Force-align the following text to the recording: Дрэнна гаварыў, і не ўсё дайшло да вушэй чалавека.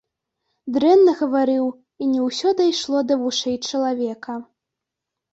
Дрэнна 0.75 1.11
гаварыў, 1.17 1.65
і 2.03 2.07
не 2.13 2.21
ўсё 2.29 2.53
дайшло 2.61 2.97
да 3.11 3.17
вушэй 3.25 3.57
чалавека. 3.67 4.33